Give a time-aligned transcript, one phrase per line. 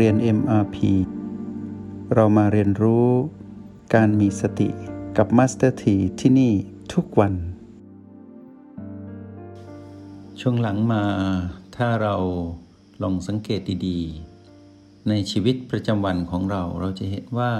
[0.00, 0.76] เรียน MRP
[2.14, 3.08] เรามาเรียนรู้
[3.94, 4.68] การมีสติ
[5.16, 6.52] กับ Master T ที่ที่นี่
[6.92, 7.34] ทุกวัน
[10.40, 11.04] ช่วงหลังมา
[11.76, 12.16] ถ้าเรา
[13.02, 17.52] ลองสังเกตดีๆ ในชีวิตประจำวันของเราเราจะเห็นว่า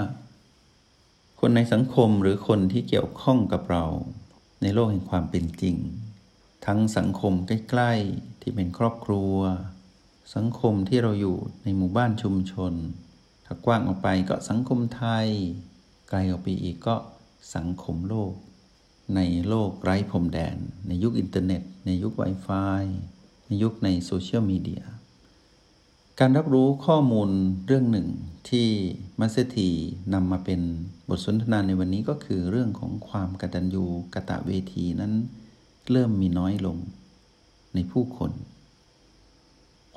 [1.39, 3.85] คนในสังคมหรือคนที่เกี่ยวข้องกับเรา
[4.61, 5.75] ในโลกแห่งความเป็นจริง
[6.65, 9.37] ทั้งสังคมใกล้ ๆ ที่เป็นครอบครัว
[10.33, 12.73] สังคมที่เราอยู่ในหมู่บ้านชุมชน
[13.45, 15.27] ถ้ากว้างออกไปก็สังคมไทย
[16.09, 16.95] ไกลออกไปอีกก็
[17.55, 18.33] สังคมโลก
[19.15, 20.55] ในโลกไร้พรมแดน
[20.87, 22.83] ในยุคอินเทอร์เน็ต ในยุค Wi-Fi
[23.47, 24.83] ในยุคในโซเชียลมีเดีย
[26.19, 27.29] การรับรู้ข้อมูล
[27.65, 28.07] เรื่องหนึ่ง
[28.49, 28.67] ที่
[29.19, 29.69] มัสเตี
[30.13, 30.61] นำมาเป็น
[31.09, 35.13] บทสนทนาในวันนี้ก็คือเรื่องของความกตัญญูกะตะเวทีนั้น
[35.91, 36.77] เริ่มมีน้อยลง
[37.73, 38.31] ในผู้คน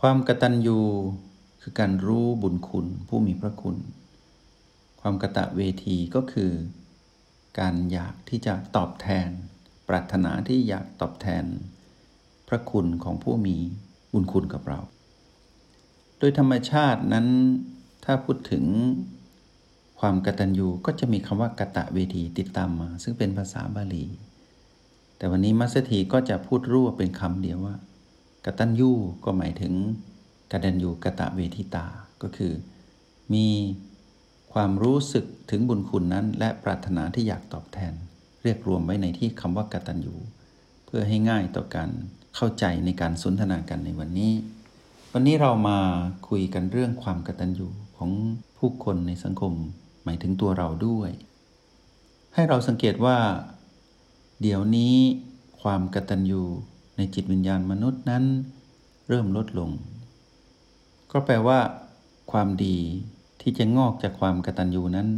[0.03, 0.81] ความกตัญญู
[1.63, 3.77] คือการรู้บุญคุณผู้มีพระคุณ
[5.01, 6.53] ความกะตะเวทีก็คือ
[7.61, 9.29] การอยากที่จะตอบแทน
[9.89, 11.45] ปรารถนาที่อยากตอบแทน
[12.49, 13.57] พระคุณของผู้มี
[14.13, 14.81] บุญคุณกับเรา
[16.19, 17.27] โดยธรรมชาตินั้น
[18.05, 18.65] ถ้าพูดถึง
[20.01, 24.07] ความกตัญญูก็จะมีคำว่ากะตะเวทีติดตามมา ซึ่งเป็นภาษาบาลี
[25.17, 27.77] แต่วันนี้มัสถีก็จะพูดรวบเป็นคำเดียวว่า
[28.51, 28.91] กตัญญู
[29.25, 29.75] ก็หมายถึง
[30.53, 31.87] กตัญญูกะตะเวทิตา
[32.23, 32.53] ก็คือ
[33.35, 33.49] มี
[34.53, 37.93] ความรู้สึกถึงบุญคุณนั้น และปรารถนาที่อยากตอบแทน
[38.43, 40.15] เรียกรวมไว้ในที่คำว่ากตัญญู
[40.87, 41.91] เพื่อให้ง่ายต่อการ
[42.37, 44.33] เข้าใจในการสนทนากันในวันนี้
[45.13, 45.79] วันนี้เรามา
[46.29, 48.11] คุยกันเรื่องความกตัญญูของ
[48.59, 49.53] ผู้คนในสังคม
[50.05, 51.11] หมายถึงตัวเราด้วย
[52.35, 53.17] ให้เราสังเกตว่า
[54.43, 54.95] เดี๋ยวนี้
[55.63, 56.43] ความกตัญญู
[57.01, 58.25] ในจิตวิญญาณมนุษย์นั้น
[59.09, 59.71] เริ่มลดลง
[61.13, 61.59] ก็แปลว่า
[62.33, 62.79] ความดี
[63.41, 65.09] ที่จะงอกจากความกตัญญูนั้น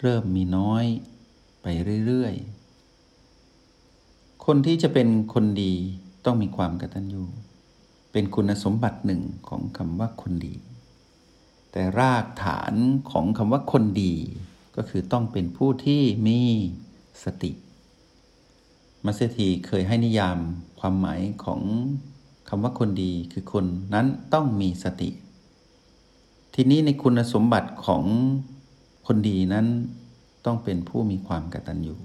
[0.00, 0.84] เริ่มมีน้อย
[1.62, 1.66] ไป
[2.06, 5.72] เรื่อยๆ คนที่จะเป็นคนดี
[6.24, 7.24] ต้องมีความกตัญญู
[8.12, 10.54] เป็นคุณสมบัติหนึ่งของคำว่าคนดี
[11.72, 12.74] แต่รากฐาน
[13.10, 14.14] ของคำว่าคนดี
[14.76, 16.40] ก็คือต้องเป็นผู้ที่มี
[17.24, 17.52] สติ
[19.04, 20.38] มัสเซทีเคยให้นิยาม
[20.88, 21.62] ความหมายของ
[22.48, 23.64] คำว่าคนดีคือคน
[23.94, 25.10] นั้นต้องมีสติ
[26.54, 28.04] ทีนี้ในคุณสมบัติของ
[29.06, 29.66] คนดีนั้น
[30.44, 31.96] ต้องเป็นผู้มีความกตัญญู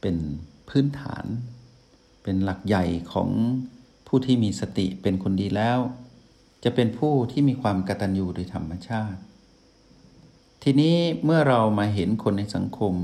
[0.00, 0.16] เป็น
[0.68, 1.24] พื้นฐาน
[2.22, 3.28] เป็นหลักใหญ่ของ
[4.06, 5.78] ผู้ที่มีสติเป็นคนดีแล้ว
[6.64, 9.20] จะเป็นผู้ที่มีความกตัญญูโดยธรรมชาติ
[10.62, 12.94] ทีนี้เมื่อเรามาเห็นคนในสังคม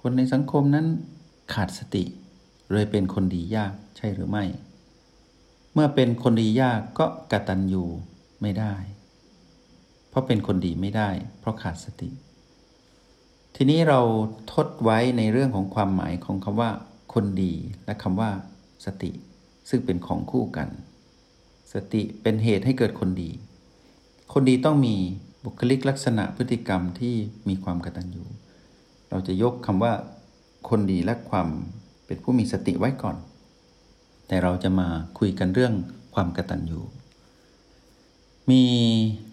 [0.00, 0.86] คนในสังคมนั้น
[1.54, 2.04] ขาดสติ
[2.72, 4.44] เลยเป็นคนดียากใช่หรือไม่
[5.74, 7.84] เมื่อเป็นคนดียากก็กตัญญู
[8.42, 8.74] ไม่ได้
[10.08, 11.10] เพราะเป็นคนดีไม่ได้
[11.40, 12.10] เพราะขาดสติ
[13.54, 14.00] ทีนี้เรา
[14.52, 16.70] ทดไว้ในเรื่องของความหมายของคำว่า
[17.14, 17.52] คนดี
[17.84, 18.30] และคำว่า
[18.84, 19.10] สติ
[19.68, 20.68] ซึ่งเป็นของคู่กัน
[21.72, 23.30] สติเป็นเหตุให้เกิดคนดี
[24.32, 24.96] คนดีต้องมี
[25.44, 27.14] บุคลิกลักษณะพฤติกรรมที่
[27.48, 28.24] มีความกตัญญู
[29.10, 29.92] เราจะยกคำว่า
[30.68, 31.48] คนดีและความ
[32.06, 33.16] เป็นผู้มีสติไว้ก่อน
[34.26, 35.74] แต่เราจะมาคุยกันเรื่อง
[36.14, 36.80] ความกระตัญญู
[38.50, 38.64] มี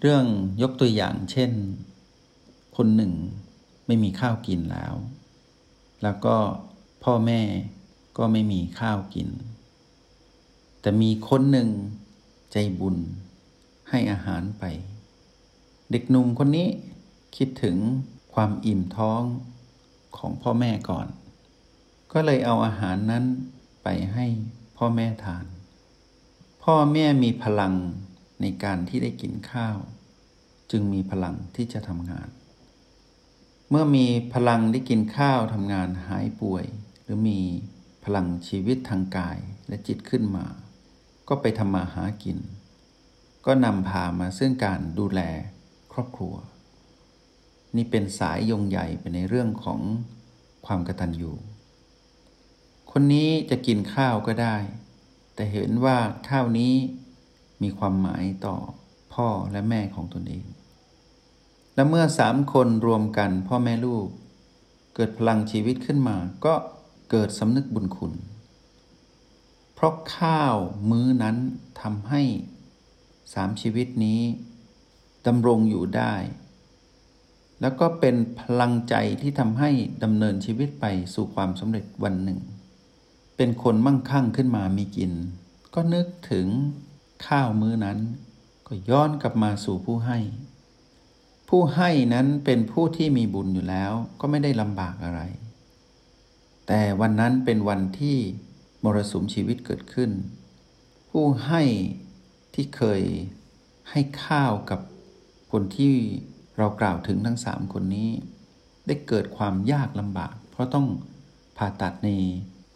[0.01, 0.25] เรื่อง
[0.61, 1.51] ยกตัวอย่างเช่น
[2.78, 3.13] คนหนึ่ง
[3.88, 4.94] ไม่มีข้าวกินแล้ว
[6.03, 6.35] แล้วก็
[7.03, 7.41] พ่อแม่
[8.17, 9.29] ก็ไม่มีข้าวกิน
[10.81, 11.69] แต่มีคนหนึ่ง
[12.51, 12.97] ใจบุญ
[13.90, 14.63] ให้อาหารไป
[15.91, 16.67] เด็กหนุ่มคนนี้
[17.35, 17.78] คิดถึง
[18.34, 19.22] ความอิ่มท้อง
[20.17, 21.07] ของพ่อแม่ก่อน
[22.13, 23.25] ก็เลยเอาอาหารนั้น
[23.84, 24.25] ไปให้
[24.78, 25.46] พ่อแม่ทาน
[26.63, 27.74] พ่อแม่มีพลัง
[28.41, 29.78] ในการที่ได้กินข้าว
[30.72, 32.29] จึงมีพลังที่จะทำงาน
[33.69, 36.66] เมื่อมีพลังได้กินข้าวทำงานหายป่วย
[37.03, 37.40] หรือมี
[38.03, 39.37] พลังชีวิตทางกาย
[39.67, 40.46] และจิตขึ้นมา
[41.28, 42.37] ก็ไปทำมาหากิน
[43.46, 45.22] ก็นำพามาซึ่งการดูแล
[45.91, 46.35] ครอบครัว
[47.76, 49.79] นี่เป็นสายยงใหญ่ไปในเรื่องของ
[50.66, 51.32] ความกตัญญู
[52.95, 54.57] คนนี้จะกินข้าวก็ได้
[55.35, 55.97] แต่เห็นว่า
[56.29, 56.73] ข้าวนี้
[57.61, 58.55] มีความหมายต่อ
[59.13, 60.45] พ่อและแม่ของตนเอง
[61.75, 64.07] และเมื่อสามคนรวมกันพ่อแม่ลูก
[64.95, 66.55] เกิดพลังชีวิตขึ้นมา ก็
[67.11, 68.13] เกิดสำนึกบุญคุณ
[69.73, 70.55] เพราะข้าว
[70.89, 71.37] มื้อนั้น
[71.81, 72.22] ทำให้
[73.34, 74.22] สามชีวิตนี้
[75.28, 76.13] ดำรงอยู่ได้
[77.61, 79.69] แล้วก็เป็นพลังใจที่ทำให้
[80.03, 82.39] ดำเนินชีวิตไปสู่ความสำเร็จวันหนึ่ง
[83.38, 85.14] เป็นคนมั่งคั่งขึ้นมามีกิน
[85.74, 86.47] ก็นึกถึง
[87.28, 88.00] ข้าวมื้อนั้น
[88.68, 90.20] ก็ย้อนกลับมาสู่ผู้ให้
[91.50, 95.22] ผู้ให้นั้นเป็นผู้ที่มีบุญอยู่แล้ว ก็ไม่ได้ลำบากอะไร
[96.68, 98.18] แต่วันนั้นเป็นวันที่
[98.84, 100.12] มรสุมชีวิตเกิดขึ้น
[101.09, 101.62] ผู้ให้
[102.53, 103.02] ที่เคย
[103.90, 104.80] ให้ข้าวกับ
[105.52, 105.94] คนที่
[106.58, 108.09] เรากล่าวถึงทั้งสามคนนี้
[108.88, 110.88] ได้เกิดความยากลำบาก เพราะต้อง
[111.58, 112.09] ผ่าตัดใน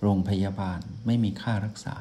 [0.01, 1.97] โรงพยาบาลไม่มีค่ารักษา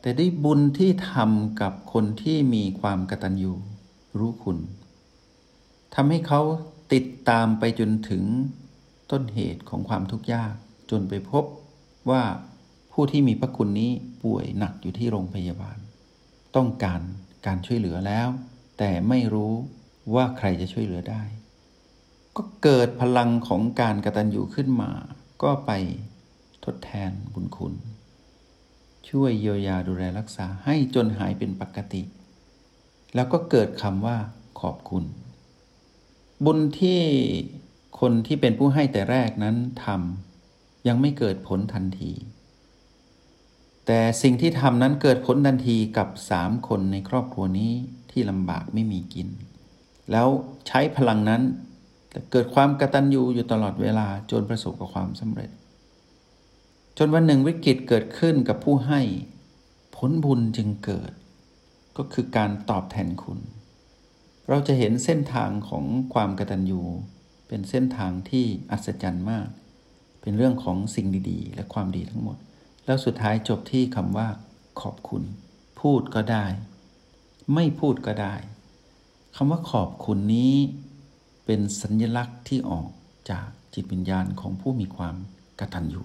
[0.00, 3.52] แต่ได้บุญที่ทำกับคนที่มีความกตัญญู
[4.18, 4.58] รู้คุณ
[5.94, 6.40] ทำให้เขา
[6.92, 8.24] ติดตามไปจนถึง
[9.10, 10.54] ต้นเหตุของความทุกข์ยาก
[10.90, 11.44] จนไปพบ
[12.10, 12.22] ว่า
[12.92, 13.90] ผู้ที่มีพระคุณนี้
[14.22, 15.78] ป่วยหนักอยู่ที่โรงพยาบาล
[16.56, 17.00] ต้องการ
[17.46, 18.28] การช่วยเหลือแล้ว
[18.78, 19.52] แต่ไม่รู้
[20.14, 21.22] ว่าใครจะช่วยเหลือได้
[22.36, 24.90] ก็เกิดพลังของการกระตัญญูขึ้นมา
[25.42, 25.70] ก็ไป
[26.64, 27.74] ทดแทนบุญคุณ
[29.08, 32.02] ช่วยเยียวยาดูแลรักษาให้จนหายเป็นปกติ
[33.14, 34.16] แล้วก็เกิดคำว่า
[34.60, 35.04] ขอบคุณ
[36.44, 37.00] บุญที่
[38.00, 42.12] คนที่เป็นผู้ให้แต่แรกนั้นทำยังไม่เกิดผลทันที
[43.86, 47.72] แต่สิ่งที่ทำนั้นเกิดผลทันทีกับสามคนในครอบครัวนี้
[48.10, 49.28] ที่ลำบากไม่มีกิน
[50.10, 50.28] แล้ว
[50.68, 51.42] ใช้พลังนั้น
[52.32, 55.50] เกิดความกระตัญญูอยู่ตลอดเวลาจนประสบกับความสำเร็จ
[56.98, 59.00] จนวันหนึ่งวิกฤตเกิดขึ้นกับผู้ให้
[59.96, 61.12] ผลบุญจึงเกิด
[61.96, 63.38] ก็คือการตอบแทนคุณ
[64.48, 65.84] เราจะเห็นเส้นทางของ
[66.14, 66.82] ความกตัญญู
[67.48, 69.48] เป็นเส้นทางที่อัศจรรย์มาก
[70.20, 72.36] เป็นเรื่องของสิ่งดีๆ และความดีทั้งหมด
[72.86, 74.28] แล้วสุดท้ายจบที่คำว่า
[74.80, 75.22] ขอบคุณ
[75.80, 76.46] พูดก็ได้
[77.54, 78.34] ไม่พูดก็ได้
[79.36, 80.54] คำว่าขอบคุณนี้
[81.44, 82.86] เป็นสัญลักษณ์ที่ออก
[83.30, 85.16] จากจิตวิญญาณของผู้มีความ
[85.60, 86.02] กตัญญู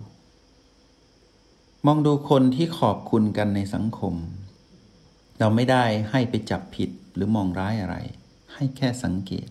[1.86, 4.14] มองดูคนที่ขอบคุณกันในสังคม
[5.40, 7.96] เราไม่ได้ให้ไปจับผิดหรือมองร้ายอะไร
[8.54, 9.48] ให้แค่สังเกต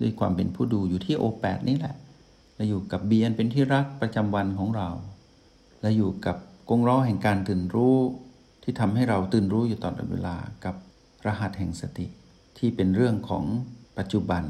[0.00, 1.96] ด้วยความเป็นผู้ดูอยู่ที่โอแปดนี่แหละ
[2.56, 4.88] เราอยู่กับเบียนเป็นที่รักประจำวันของเรา
[5.82, 6.36] เราอยู่กับ
[6.68, 7.98] กงล้อแห่งการตื่นรู้
[8.62, 10.74] ที่ทำให้เราตื่นรู้อยู่ตลอดเวลากับ
[11.26, 12.06] รหัสแห่งสติ
[12.58, 13.44] ที่เป็นเรื่องของ
[13.98, 14.44] ปัจจุบัน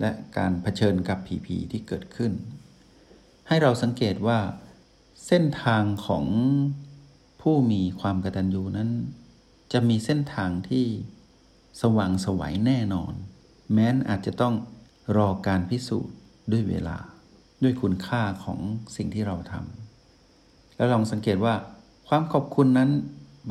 [0.00, 2.32] และการเผชิญกับผีผีที่เกิดขึ้น
[3.48, 4.38] ให้เราสังเกตว่า
[5.26, 6.24] เส้นทางของ
[7.40, 8.90] ผู้มีความกตัญญูนั้น
[9.72, 10.86] จะมีเส้นทางที่
[11.82, 13.12] สว่างสวัยแน่นอน
[13.72, 14.54] แม้นอาจจะต้อง
[15.16, 16.16] รอการพิสูจน์
[16.52, 16.96] ด้วยเวลา
[17.62, 18.58] ด้วยคุณค่าของ
[18.96, 21.54] สิ่งที่เราทำแล้วลองสังเกตว่า
[22.08, 22.90] ความขอบคุณนั้น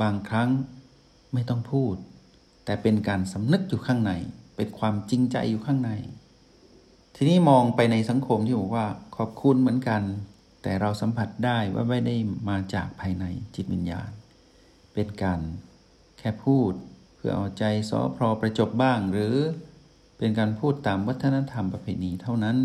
[0.02, 0.50] บางครั้ง
[1.32, 1.94] ไม่ต้องพูด
[2.64, 4.12] แต่เป็นการสำนึกอยู่ข้างใน
[4.56, 5.90] เป็นความจริงใจอยู่ข้างใน
[7.14, 8.86] ทีนี้มองไปในสังคมที่บอกว่า
[9.16, 10.02] ขอบคุณเหมือนกัน
[10.66, 12.16] แต่เราสัมผัสได้ว่าไม่ได้
[12.50, 13.24] มาจากภายใน
[13.54, 14.10] จิตวิญญาณ
[14.94, 15.40] เป็นการ
[16.18, 16.72] แค่พูด
[17.16, 19.34] เพื่อเอาใจซอพรอประจบบ้าง หรือ
[20.18, 22.58] เป็นการพูดตามวัฒนธรรมประเพณีเท่านั้น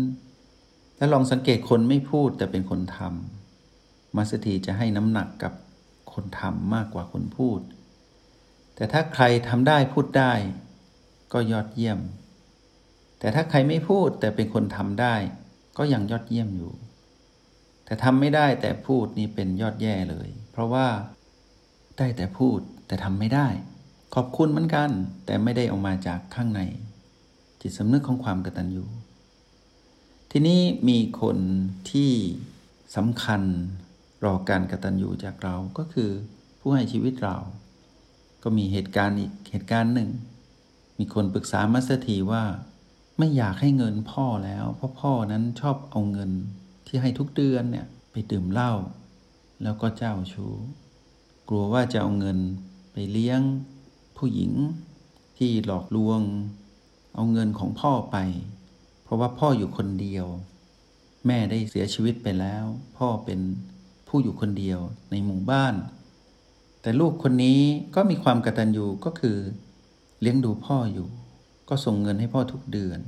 [0.96, 5.52] และลองสังเกตคนไม่พูดแต่เป็นคนทำมาสถีจะให้น้ำหนักกับ
[6.12, 7.60] คนทำมากกว่าคนพูด
[8.74, 10.32] แต่ถ้าใครทำได้พูดได้
[11.32, 11.98] ก็ยอดเยี่ยม
[13.18, 15.14] แต่ถ้าใครไม่พูดแต่เป็นคนทำได้
[15.78, 16.72] ก็ยังยอดเยี่ยมอยู่
[17.90, 20.86] แต่ทำไม่ได้แต่พูดนี่เป็นยอดแย่เลย เพราะว่า
[21.98, 23.48] ได้แต่พูดแต่ทำไม่ได้
[24.14, 24.90] ขอบคุณเหมือนกัน
[25.26, 26.60] แต่ไม่ได้ออกมาจากข้างใน
[27.60, 28.84] จิตสำนึกของความกตัญญู
[30.30, 31.38] ทีนี้มีคน
[31.90, 32.12] ที่
[32.96, 33.42] สำคัญ
[34.24, 36.10] รอการกตัญญูจากเราก็คือ
[36.60, 37.36] ผู้ให้ชีวิตเรา
[38.42, 40.10] ก็มีเหตุการณ์อีกเหตุการณ์หนึ่ง
[40.98, 42.44] มีคนปรึกษามัสถีว่า
[43.18, 46.30] ไม่อยากให้เงินพ่อแล้ว เพราะพ่อนั้นชอบเอาเงิน
[46.92, 48.72] ที่ให้ทุกเดือนเนี่ยไปดื่มเหล้า
[49.62, 50.54] แล้วก็เจ้าชู้
[51.48, 52.38] กลัวว่าจะเอาเงิน
[52.92, 53.40] ไปเลี้ยง
[54.16, 54.52] ผู้หญิง
[55.38, 56.20] ที่หลอกลวง
[57.14, 58.16] เอาเงินของพ่อไป
[59.04, 60.26] เพราะว่าพ่ออยู่คนเดียว
[61.26, 62.64] แม่ได้เสียชีวิตไปแล้ว
[62.98, 63.40] พ่อเป็น
[64.08, 64.80] ผู้อยู่คนเดียว
[65.10, 65.74] ในหมู่บ้าน
[66.82, 67.60] แต่ลูกคนนี้
[67.94, 69.38] ก็มีความกตัญญูก็คือ
[70.20, 71.08] เลี้ยงดูพ่ออยู่
[71.68, 73.00] ก็ส่งเงินให้พ่อทุกเดือน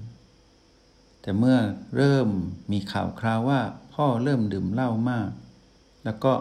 [1.23, 1.59] แต่เมื่อ
[1.97, 2.29] เริ่ม
[2.73, 3.61] มีข่าวคราวว่า
[3.95, 5.31] พ่อเริ่มดื่มเหล้ามาก
[6.05, 6.33] แล้วก็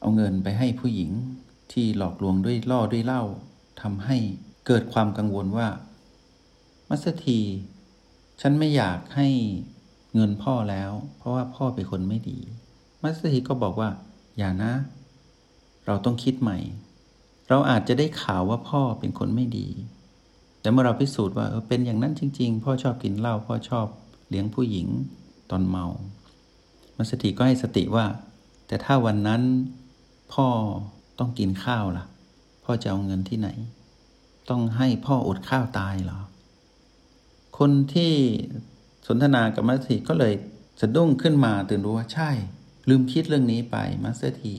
[0.00, 1.10] เอาเงินไปให้ผู้หญิง
[1.72, 3.22] ที่หลอกลวงด้วยล่อด้วยเหล้า
[3.82, 4.16] ทำให้
[4.66, 5.68] เกิดความกังวลว่า
[6.88, 7.40] มัสถี
[8.40, 9.28] ฉันไม่อยากให้
[10.14, 12.38] เงินพ่อแล้ว เพราะว่าพ่อเป็นคนไม่ดี
[13.02, 13.90] มัสถีก็บอกว่า
[14.38, 14.72] อย่านะ
[15.86, 16.58] เราต้องคิดใหม่
[17.48, 19.68] เราอาจจะได้ข่าวว่าพ่อเป็นคนไม่ดี
[20.60, 23.86] แต่เมื่อเราพิสูจน์ว่าเออเป็นอย่างนั้นจริง ๆ พ่อชอบกินเหล้าพ่อชอบ
[24.28, 24.88] เลี้ยงผู้หญิง
[25.50, 25.86] ตอนเมา
[26.96, 28.06] มัสติก็ให้สติว่า
[28.66, 29.42] แต่ถ้าวันนั้น
[30.32, 30.48] พ่อ
[31.18, 32.04] ต้องกินข้าวล่ะ
[32.64, 33.48] พ่อจะเอาเงินที่ไหน
[34.50, 36.20] ต้องให้พ่ออดข้าวตายเหรอ
[37.58, 38.14] คนที่
[39.06, 40.34] สนทนากับมัสเตอร์ทีก็เลย
[40.80, 42.30] สะดุ้งขึ้นมาตื่นรู้ว่าใช่
[42.88, 44.54] ลืมคิดเรื่องนี้ไปมัสตี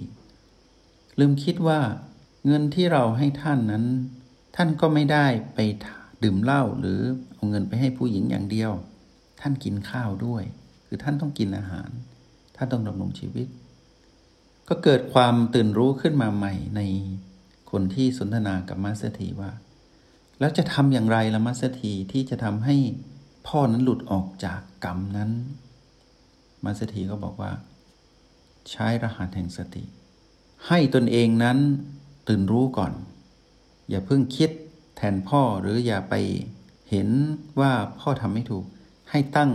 [1.19, 1.79] ลืมคิดว่า
[2.47, 3.85] เงินที่เราให้ท่านนั้น
[4.55, 5.59] ท่านก็ไม่ได้ไป
[6.23, 6.99] ดื่มเหล้าหรือ
[7.35, 8.71] เอาเงินไปให้ผู้หญิงอย่างเดียว
[9.41, 10.43] ท่านกินข้าวด้วย
[10.87, 11.89] คือท่านต้องกินอาหาร
[12.55, 13.47] ท่านต้องดำรงชีวิต
[14.69, 16.81] ก็เกิดความตื่นรู้ขึ้นมาใหม่ใน
[17.71, 19.51] คนที่สนทนากับมัสเตีว่า
[20.39, 22.75] แล้วจะทำอย่างไรละมัสเตีที่จะทำให้
[23.47, 25.31] พ่อนั้นหลุดออกจากกรรมนั้น
[26.63, 27.51] มัสเตีก็บอกว่า
[28.71, 29.83] ใช้รหัสแห่งสติ
[30.67, 31.57] ให้ตนเองนั้น
[32.27, 32.93] ตื่นรู้ก่อน
[33.89, 34.49] อย่าเพิ่งคิด
[34.95, 36.15] แทนพ่อหรืออย่าไป
[36.89, 37.09] เห็น
[37.59, 38.65] ว่าพ่อทำไม่ถูก
[39.11, 39.51] ให้ตั้ง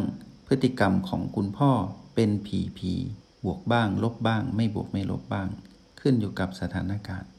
[0.46, 1.70] พฤติกรรมของคุณพ่อ
[2.14, 2.92] เป็นผีผี
[3.44, 5.48] บวกบ้าง ลบบ้าง ไม่บวกไม่ลบบ้าง
[6.00, 7.30] ขึ้นอยู่กับสถานการณ์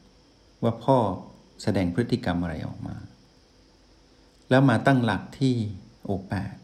[0.62, 0.98] ว่าพ่อ
[1.62, 2.96] แสดงพฤติกรรมอะไรออกมา
[4.50, 5.56] แล้วมาตั้งหลักที่
[6.04, 6.54] โอแปด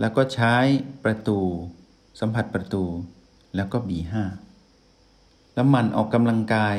[0.00, 0.54] แล้วก็ใช้
[1.04, 1.38] ประตู
[2.20, 2.84] สัมผัสประตู
[3.56, 4.24] แล้วก็บีห้า
[5.54, 6.78] แล้วมันออกกำลังกาย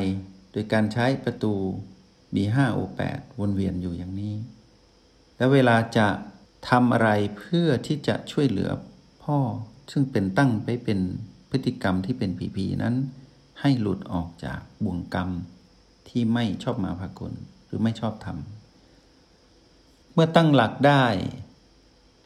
[0.52, 1.54] โดยการใช้ประตู
[2.36, 4.36] B5 O8 วนเวียนอยู่อย่างนี้
[5.38, 6.08] แล้วเวลาจะ
[6.70, 8.70] ทำอะไรเพื่อที่จะช่วยเหลือ
[9.24, 9.40] พ่อ
[9.92, 11.00] ซึ่งเป็นตั้งไปเป็น
[11.50, 12.96] พฤติกรรมที่เป็นผีผีนั้น
[13.62, 15.30] ให้หลุดออกจากบ่วงกรรม
[16.10, 17.34] ที่ไม่ชอบมาพากล
[17.66, 21.06] หรือไม่ชอบทำเมื่อตั้งหลักได้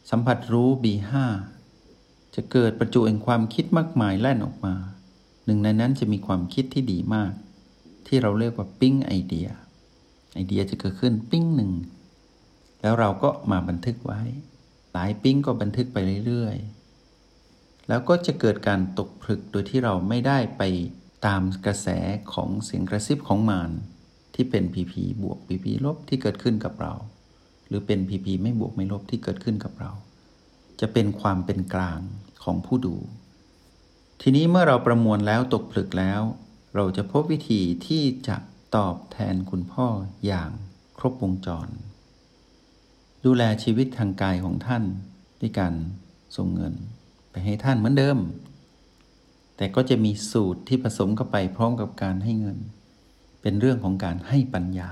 [0.10, 1.12] สัมผัสรู้ B5
[2.36, 4.76] จะเกิดประจุแห่งความคิดมากมายแล่นออกมา
[5.46, 7.32] หนึ่งในนั้นจะมีความคิดที่ดีมาก
[8.08, 9.48] ที่เราเรียกว่าปิ้งไอเดีย
[10.34, 11.72] ไอเดียจะเกิดขึ้นปิ้งหนึ่ง
[12.82, 14.22] แล้วเราก็มาบันทึกไว้
[14.94, 20.64] หลายปิ้งก็บันทึกไปเรื่อยๆ แล้วก็จะเกิดการตกผลึกโดยที่เราไม่ได้ไป
[21.26, 21.88] ตามกระแส
[22.34, 23.72] ของเสียงกระซิบของมาร
[24.36, 26.94] ที่เป็นพีพีบวกพีพีลบที่เกิดขึ้นกับเรา
[27.68, 29.92] หรือเป็นพีพีไม่บวกไม่ลบที่เกิดขึ้นกับเรา
[30.80, 32.00] จะเป็นความเป็นกลาง
[32.44, 32.96] ของผู้ดู
[34.22, 36.22] ทีนี้เมื่อเราประมวลแล้วตกผลึกแล้ว
[36.76, 38.38] เราจะพบวิธีที่จะ
[38.76, 39.88] ตอบแทนคุณพ่อ
[40.26, 40.52] อย่าง
[40.98, 41.68] ครบวงจร
[43.26, 44.84] ดูแลชีวิตทางกายของท่าน
[45.42, 45.74] ด้วยการ
[46.36, 46.74] ส่งเงิน
[47.32, 48.18] ไปให้ท่านเหมือนเดิม
[49.58, 52.58] แต่ก็จะมีสูตรที่ผสมเข้าไปพร้อมกับการให้เงิน
[53.42, 54.90] เป็นเรื่องของการให้ปัญญา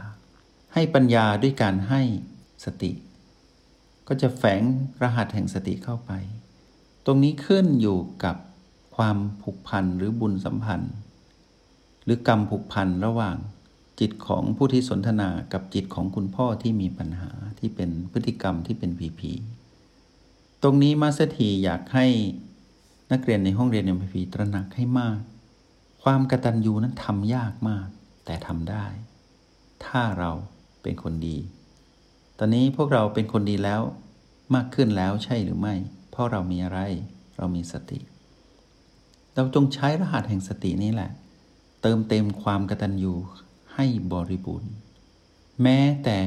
[0.73, 2.01] ให้ปัญญาด้วยการให้
[2.65, 2.91] สติ
[4.07, 4.61] ก็จะแฝง
[5.01, 6.11] รหัสแห่งสติเข้าไป
[7.05, 8.35] ตรงนี้ขึ้นอยู่กับ
[8.95, 10.93] ความผูกพันหรือบุญสัมพันธ์
[12.03, 13.35] หรือกรรมผูกพันระหว่าง
[13.99, 19.31] จิตของผู้ที่สนทนากับจิตของคุณพ่อที่มีปัญหาที่เป็นพฤติกรรมที่เป็นผีผี
[20.61, 22.05] ตรงนี้มาสถีอยากให้
[23.11, 25.19] นักเรียนในห้องเรียนเอ็มพีตระหนักให้มาก
[26.03, 27.87] ความกระตัญญูนั้นทำยากมาก
[28.25, 28.85] แต่ทำได้
[29.85, 30.31] ถ้าเรา
[30.81, 31.37] เป็นคนดี
[32.37, 33.81] ตอนนี้พวกเราเป็นคนดีแล้ว
[34.55, 35.75] มากขึ้นแล้วใช่หรือไม่
[36.11, 36.79] เพราะเรามีอะไร
[37.37, 37.99] เรามีสติ
[39.35, 41.11] เราจงใช้รหัสแห่งสตินี้แหละ
[41.81, 43.13] เติมเต็มความกระตัญญู
[43.75, 44.71] ให้บริบูรณ์
[45.61, 46.19] แม้แต่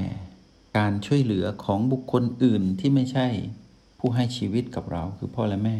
[0.76, 3.28] การช่วยเหลือของบุคคลอื่นที่ไม่ใช่
[3.98, 5.78] ผู้ให้ชีวิตกับเราคือพ่อและแม่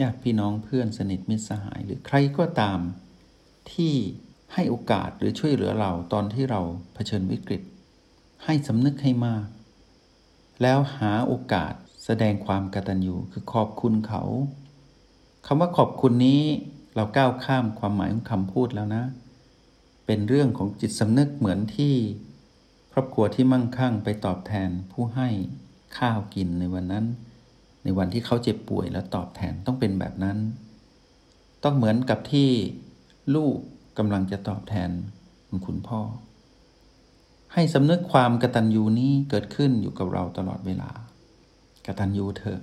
[0.00, 2.80] ญาติพี่น้องเพื่อนสนิทมิตรสหาย หรือใครก็ตาม
[3.72, 3.94] ที่
[4.54, 6.60] ให้โอกาสหรือช่วยเหลือเราตอนที่เรา
[6.94, 7.62] เผชิญวิกฤต
[8.44, 9.46] ให้สำนึกให้มาก
[10.62, 11.72] แล้วหาโอกาส
[12.04, 14.22] แสดงความกตัญญูคือขอบคุณเขา
[15.46, 16.42] คำว่าขอบคุณนี้
[16.96, 19.04] เราก้าวข้ามความหมายของคำพูดแล้วนะ
[20.12, 21.94] เป็นเรื่องของจิตสำนึกเหมือนที่
[22.92, 25.28] ครอบครัวที่มั่งคั่งไปตอบแทนผู้ให้
[25.98, 27.06] ข้าวกินในวันนั้น
[27.84, 30.38] ในวันที่เขาเจ็บป่วยแล้วตอบแทนต้องเป็นแบบนั้น
[31.64, 32.50] ต้องเหมือนกับที่
[33.34, 33.56] ลูก
[33.98, 34.90] กำลังจะตอบแทน
[35.48, 36.00] คุณคุณพ่อ
[37.52, 40.90] ให้สำนึกความกตัญญูนี้เกิดขึ้นอยู่กับเราตลอดเวลา
[41.86, 42.60] กตัญญูเถอะ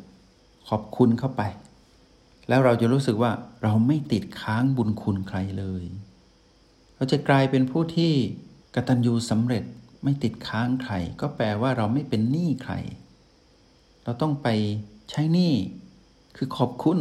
[0.69, 1.41] ขอบคุณเข้าไป
[2.47, 3.31] แล้วเราจะรู้สึกว่า
[3.63, 5.85] เราไม่ติดค้างบุญคุณใครเลย
[6.97, 8.13] เราจะกลายเป็นผู้ที่
[8.75, 9.63] กตัญญูสำเร็จ
[10.03, 12.73] ไม่ติดค้างใคร ก็แปลว่าเราไม่เป็นหนี้ใคร
[14.03, 14.47] เราต้องไป
[15.09, 15.53] ใช้หนี้
[16.37, 16.99] คือขอบคุณ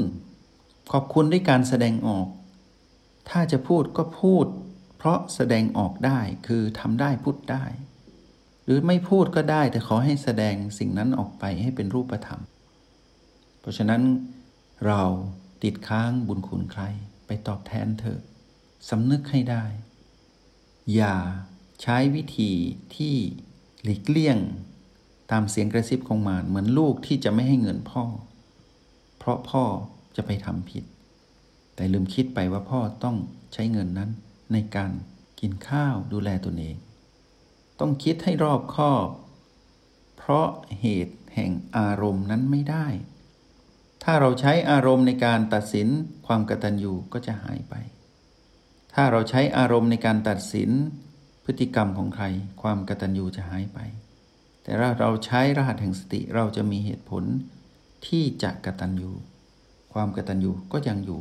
[0.92, 2.28] ขอบคุณด้วยการแสดงออก
[3.30, 4.46] ถ้าจะพูดก็พูด
[4.96, 7.64] เพราะแสดงออกได้คือทำได้พูดได้
[8.64, 12.40] หรือไม่พูดก็ได้แต่ขอให้แสดงสิ่งนั้นออกไปให้เป็นรูปธรรม
[13.60, 14.02] เพราะฉะนั้น
[14.86, 15.02] เรา
[15.62, 16.82] ติดค้างบุญคุณใคร
[17.26, 18.20] ไปตอบแทนเถอะ
[18.88, 19.64] สำนึกให้ได้
[20.94, 21.16] อย่า
[21.82, 22.52] ใช้วิธี
[22.96, 23.16] ที่
[23.82, 24.38] หลีกเลี่ยง
[25.30, 28.04] ตามเสียงกระซิบของมารเหมือนลูกที่จะไม่ให้เงินพ่อ
[29.18, 29.64] เพราะพ่อ
[30.16, 30.84] จะไปทำผิด
[31.74, 33.16] แต่ลืมคิดไปว่าพ่อต้อง
[33.52, 34.10] ใช้เงินนั้น
[34.52, 34.90] ในการ
[35.40, 36.76] กินข้าวดูแลตนเอง
[37.80, 39.08] ต้องคิดให้รอบคอบ
[40.16, 40.48] เพราะ
[40.80, 42.86] เหตุแห่งอารมณ์นั้นไม่ได้
[44.02, 45.88] ถ้าเราใช้อารมณ์ในการตัดสิน
[46.26, 47.74] ความกตัญญูก็จะหายไป
[48.98, 50.70] ถ้าเราใช้อารมณ์ในการตัดสิน
[51.44, 52.24] พฤติกรรมของใคร
[52.62, 53.78] ความกตัญญูจะหายไป
[54.62, 57.24] แต่ถ้าเราใช้รหัสแห่งสติเราจะมีเหตุผล
[58.06, 59.12] ที่จะกตัญญู
[59.92, 61.20] ความกตัญญูก็ยังอยู่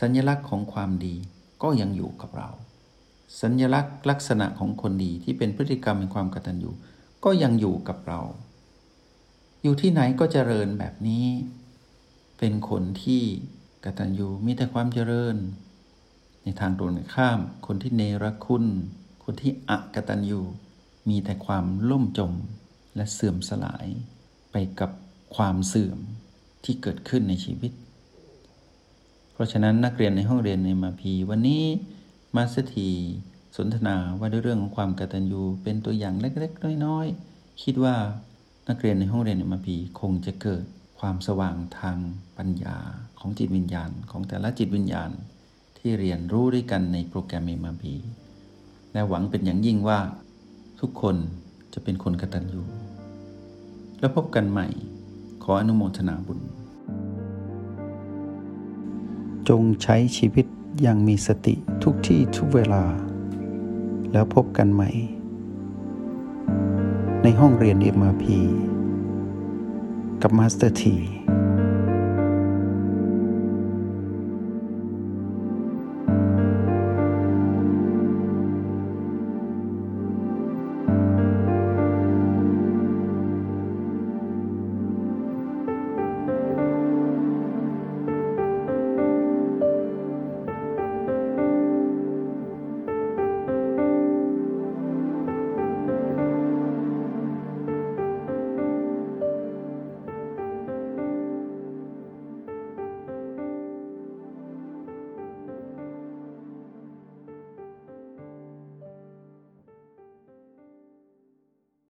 [0.00, 1.14] สัญลักษณ์ของความดี
[1.62, 2.50] ก็ยังอยู่กับเรา
[3.40, 6.70] สัญลักษณ์ลักษณะของคนดีที่เป็นพฤติกรรมในความกตัญญู
[7.24, 8.20] ก็ยังอยู่กับเรา
[9.62, 11.26] อยู่ที่ไหนก็เจริญแบบนี้
[12.38, 13.22] เป็นคนที่
[13.84, 15.36] กตัญญูมีแต่ความเจริญ
[16.44, 18.64] ในทางตรงข้าม คนที่เนรคุณ
[19.24, 20.40] คนที่อักตัญญู
[21.08, 22.32] มีแต่ความล่มจม
[22.96, 23.86] และเสื่อมสลาย
[24.52, 24.90] ไปกับ
[25.36, 25.98] ความเสื่อม
[26.64, 27.72] ที่เกิดขึ้นในชีวิต
[29.32, 31.64] เพราะฉะนั้นนักเรียนในห้องเรียนในมาพีวันนี้
[32.36, 32.90] มาสถี
[33.56, 37.96] สนทนาว่าด้วยเรื่องของความกตัญญูเป็นตัวอย่างเล็กๆ น้อยๆ คิดว่า
[38.68, 40.64] นักเรียนในห้องเรียนในมาพีคงจะเกิด
[41.00, 41.98] ความสว่างทาง
[42.38, 42.76] ปัญญา
[43.18, 45.10] ของจิตวิญญาณ ของแต่ละจิตวิญญาณ
[45.86, 47.94] ที่เรียนรู้ด้วยกันในโปรแกรมเอมาพี
[48.92, 49.98] และหวังเป็นอย่างยิ่งว่า
[50.80, 51.16] ทุกคน
[51.72, 52.62] จะเป็นคนกตัญญู
[54.00, 54.66] แล้วพบกันใหม่
[55.42, 56.40] ขออนุโมทนาบุญ
[59.48, 60.46] จงใช้ชีวิต
[60.82, 62.84] อย่างมีสติทุกที่ทุกเวลา
[64.12, 64.90] แล้วพบกันใหม่
[67.22, 68.24] ในห้องเรียน MRP
[70.22, 70.96] กับมาสเตอร์ที